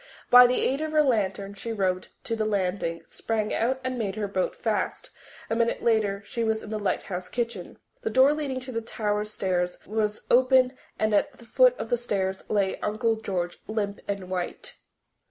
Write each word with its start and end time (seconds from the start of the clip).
By 0.31 0.47
the 0.47 0.59
aid 0.59 0.81
of 0.81 0.93
her 0.93 1.03
lantern 1.03 1.53
she 1.53 1.71
rowed 1.71 2.07
to 2.23 2.35
the 2.35 2.43
landing, 2.43 3.03
sprang 3.07 3.53
out 3.53 3.79
and 3.83 3.99
made 3.99 4.15
her 4.15 4.27
boat 4.27 4.55
fast. 4.55 5.11
A 5.47 5.55
minute 5.55 5.83
later 5.83 6.23
she 6.25 6.43
was 6.43 6.63
in 6.63 6.71
the 6.71 6.79
lighthouse 6.79 7.29
kitchen. 7.29 7.77
The 8.01 8.09
door 8.09 8.33
leading 8.33 8.59
to 8.61 8.71
the 8.71 8.81
tower 8.81 9.25
stairs 9.25 9.77
was 9.85 10.23
open 10.31 10.75
and 10.97 11.13
at 11.13 11.33
the 11.33 11.45
foot 11.45 11.77
of 11.77 11.91
the 11.91 11.97
stairs 11.97 12.43
lay 12.49 12.79
Uncle 12.79 13.17
George, 13.17 13.59
limp 13.67 13.99
and 14.07 14.27
white. 14.31 14.73